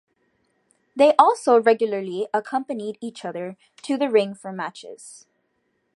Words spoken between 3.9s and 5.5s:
the ring for matches.